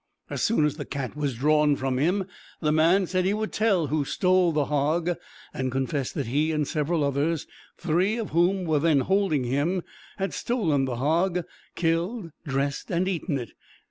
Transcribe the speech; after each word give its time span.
As 0.31 0.41
soon 0.41 0.65
as 0.65 0.77
the 0.77 0.85
cat 0.85 1.15
was 1.15 1.35
drawn 1.35 1.75
from 1.75 1.99
him, 1.99 2.25
the 2.59 2.71
man 2.71 3.05
said 3.05 3.23
he 3.23 3.35
would 3.35 3.53
tell 3.53 3.85
who 3.85 4.03
stole 4.03 4.51
the 4.51 4.65
hog, 4.65 5.11
and 5.53 5.71
confessed 5.71 6.15
that 6.15 6.25
he 6.25 6.51
and 6.51 6.67
several 6.67 7.03
others, 7.03 7.45
three 7.77 8.17
of 8.17 8.31
whom 8.31 8.65
were 8.65 8.79
then 8.79 9.01
holding 9.01 9.43
him, 9.43 9.83
had 10.17 10.33
stolen 10.33 10.85
the 10.85 10.95
hog 10.95 11.45
killed, 11.75 12.31
dressed, 12.47 12.89
and 12.89 13.07
eaten 13.07 13.37
it. 13.37 13.51